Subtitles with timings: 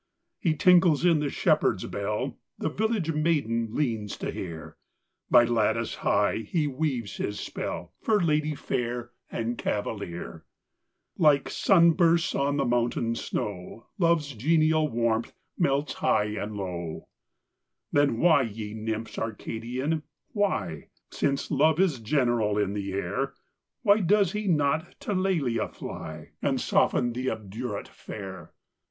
[0.39, 4.75] He tinkles in the shepherd s bell The village maiden leans to hear
[5.29, 10.43] By lattice high he weaves his spell, For lady fair and cavalier:
[11.19, 17.07] Like sun bursts on the mountain snow, Love s genial warmth melts high and low.
[17.91, 18.09] THE DREAM OF LOVE.
[18.09, 23.35] 71 Then why, ye nymphs Arcadian, why Since Love is general as the air
[23.83, 28.55] Why does he not to Lelia fly, And soften that obdurate fair?